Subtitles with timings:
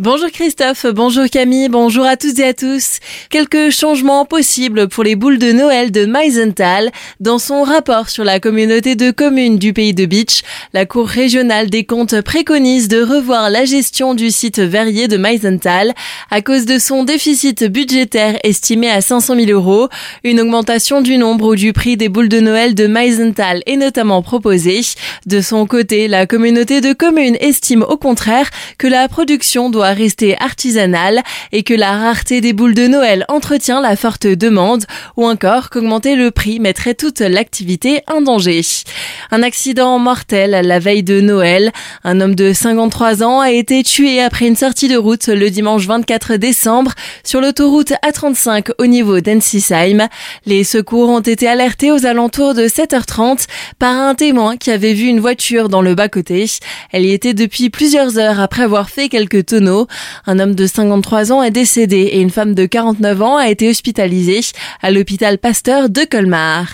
[0.00, 3.00] Bonjour Christophe, bonjour Camille, bonjour à toutes et à tous.
[3.30, 6.92] Quelques changements possibles pour les boules de Noël de Meisenthal.
[7.18, 10.42] Dans son rapport sur la communauté de communes du pays de Beach,
[10.72, 15.92] la Cour régionale des comptes préconise de revoir la gestion du site verrier de Meisenthal
[16.30, 19.88] à cause de son déficit budgétaire estimé à 500 000 euros.
[20.22, 24.22] Une augmentation du nombre ou du prix des boules de Noël de Meisenthal est notamment
[24.22, 24.82] proposée.
[25.26, 30.36] De son côté, la communauté de communes estime au contraire que la production doit rester
[30.40, 34.84] artisanale et que la rareté des boules de Noël entretient la forte demande
[35.16, 38.60] ou encore qu'augmenter le prix mettrait toute l'activité en danger.
[39.30, 41.72] Un accident mortel la veille de Noël.
[42.04, 45.86] Un homme de 53 ans a été tué après une sortie de route le dimanche
[45.86, 46.92] 24 décembre
[47.24, 50.08] sur l'autoroute A35 au niveau d'Ensisheim.
[50.46, 53.46] Les secours ont été alertés aux alentours de 7h30
[53.78, 56.46] par un témoin qui avait vu une voiture dans le bas-côté.
[56.92, 59.77] Elle y était depuis plusieurs heures après avoir fait quelques tonneaux
[60.26, 63.68] un homme de 53 ans est décédé et une femme de 49 ans a été
[63.68, 64.40] hospitalisée
[64.82, 66.66] à l'hôpital Pasteur de Colmar.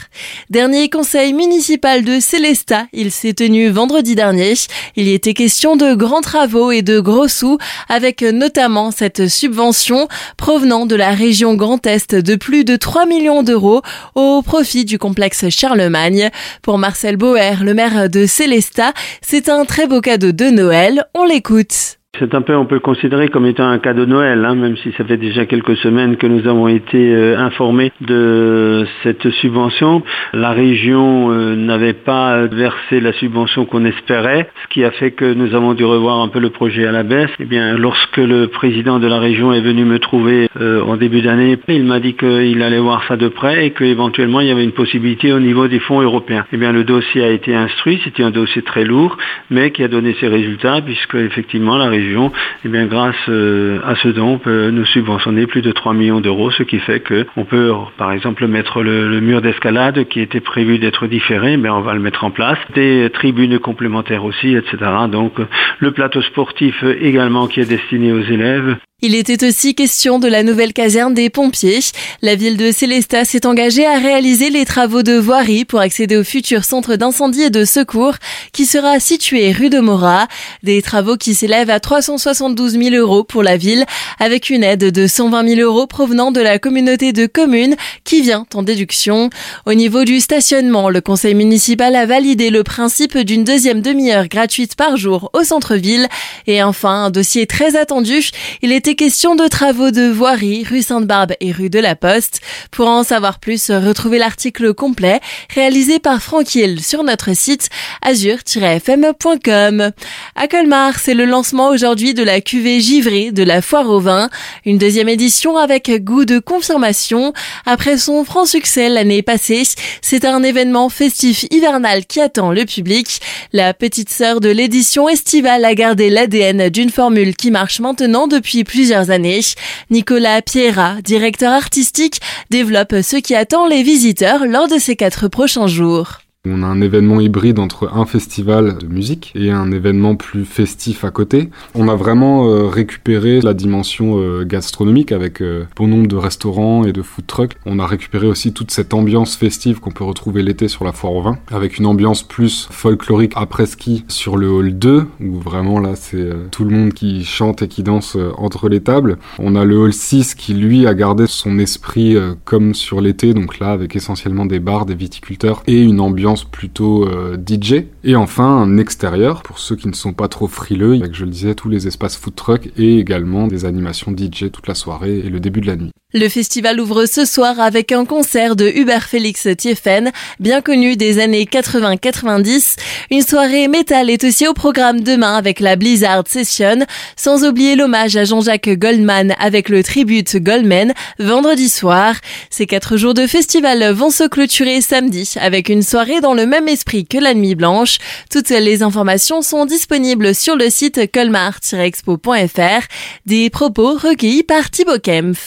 [0.50, 4.54] Dernier conseil municipal de Célestat, il s'est tenu vendredi dernier.
[4.96, 10.08] Il y était question de grands travaux et de gros sous avec notamment cette subvention
[10.36, 13.82] provenant de la région Grand Est de plus de 3 millions d'euros
[14.14, 16.30] au profit du complexe Charlemagne.
[16.62, 21.04] Pour Marcel Bauer, le maire de Célestat, c'est un très beau cadeau de Noël.
[21.14, 21.98] On l'écoute.
[22.20, 24.92] C'est un peu, on peut considérer comme étant un cadeau de Noël, hein, même si
[24.92, 30.00] ça fait déjà quelques semaines que nous avons été euh, informés de cette subvention.
[30.32, 35.24] La région euh, n'avait pas versé la subvention qu'on espérait, ce qui a fait que
[35.24, 37.30] nous avons dû revoir un peu le projet à la baisse.
[37.40, 41.20] Eh bien, lorsque le président de la région est venu me trouver euh, en début
[41.20, 44.64] d'année, il m'a dit qu'il allait voir ça de près et qu'éventuellement il y avait
[44.64, 46.44] une possibilité au niveau des fonds européens.
[46.52, 49.18] Eh bien, le dossier a été instruit, c'était un dossier très lourd,
[49.50, 52.30] mais qui a donné ses résultats puisque effectivement la région et
[52.64, 56.20] eh bien, grâce euh, à ce don, on peut nous subventionner plus de 3 millions
[56.20, 60.78] d'euros, ce qui fait qu'on peut, par exemple, mettre le, mur d'escalade qui était prévu
[60.78, 62.58] d'être différé, mais on va le mettre en place.
[62.74, 64.76] Des tribunes complémentaires aussi, etc.
[65.10, 65.34] Donc,
[65.78, 68.76] le plateau sportif également qui est destiné aux élèves.
[69.02, 71.80] Il était aussi question de la nouvelle caserne des pompiers.
[72.22, 76.24] La ville de Célestat s'est engagée à réaliser les travaux de voirie pour accéder au
[76.24, 78.14] futur centre d'incendie et de secours
[78.52, 80.28] qui sera situé rue de Morat.
[80.62, 83.84] Des travaux qui s'élèvent à 372 000 euros pour la ville
[84.20, 88.46] avec une aide de 120 000 euros provenant de la communauté de communes qui vient
[88.54, 89.28] en déduction.
[89.66, 94.76] Au niveau du stationnement, le conseil municipal a validé le principe d'une deuxième demi-heure gratuite
[94.76, 96.08] par jour au centre-ville.
[96.46, 98.30] Et enfin, un dossier très attendu,
[98.62, 102.42] il était question de travaux de voirie, rue Sainte-Barbe et rue de la Poste.
[102.70, 105.20] Pour en savoir plus, retrouvez l'article complet
[105.54, 107.70] réalisé par Franck Hill sur notre site
[108.02, 109.90] azur-fm.com.
[110.36, 114.28] À Colmar, c'est le lancement aujourd'hui de la cuvée givrée de la foire au vin,
[114.66, 117.32] une deuxième édition avec goût de confirmation.
[117.64, 119.62] Après son franc succès l'année passée,
[120.02, 123.22] c'est un événement festif hivernal qui attend le public.
[123.54, 128.62] La petite sœur de l'édition estivale a gardé l'ADN d'une formule qui marche maintenant depuis
[128.64, 129.40] plusieurs plusieurs années.
[129.88, 132.20] Nicolas Piera, directeur artistique,
[132.50, 136.23] développe ce qui attend les visiteurs lors de ces quatre prochains jours.
[136.46, 141.02] On a un événement hybride entre un festival de musique et un événement plus festif
[141.02, 141.48] à côté.
[141.74, 146.84] On a vraiment euh, récupéré la dimension euh, gastronomique avec euh, bon nombre de restaurants
[146.84, 147.56] et de food trucks.
[147.64, 151.14] On a récupéré aussi toute cette ambiance festive qu'on peut retrouver l'été sur la foire
[151.14, 155.78] au vin, avec une ambiance plus folklorique après ski sur le hall 2, où vraiment
[155.80, 159.16] là c'est tout le monde qui chante et qui danse entre les tables.
[159.38, 163.60] On a le hall 6 qui lui a gardé son esprit comme sur l'été, donc
[163.60, 166.00] là avec essentiellement des bars, des viticulteurs et une
[166.42, 167.84] plutôt euh, DJ.
[168.02, 171.30] Et enfin, un extérieur, pour ceux qui ne sont pas trop frileux, avec, je le
[171.30, 175.30] disais, tous les espaces food truck et également des animations DJ toute la soirée et
[175.30, 175.93] le début de la nuit.
[176.16, 181.18] Le festival ouvre ce soir avec un concert de Hubert Félix Thieffen, bien connu des
[181.18, 182.76] années 80-90.
[183.10, 186.86] Une soirée métal est aussi au programme demain avec la Blizzard Session,
[187.16, 192.14] sans oublier l'hommage à Jean-Jacques Goldman avec le tribute Goldman vendredi soir.
[192.48, 196.68] Ces quatre jours de festival vont se clôturer samedi avec une soirée dans le même
[196.68, 197.98] esprit que la Nuit Blanche.
[198.30, 202.86] Toutes les informations sont disponibles sur le site colmar-expo.fr.
[203.26, 205.40] Des propos recueillis par Thibaut Kempf.